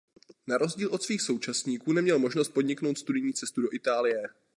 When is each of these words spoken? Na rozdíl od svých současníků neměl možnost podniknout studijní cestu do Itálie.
Na 0.47 0.57
rozdíl 0.57 0.89
od 0.93 1.03
svých 1.03 1.21
současníků 1.21 1.93
neměl 1.93 2.19
možnost 2.19 2.49
podniknout 2.49 2.97
studijní 2.97 3.33
cestu 3.33 3.61
do 3.61 3.67
Itálie. 3.73 4.29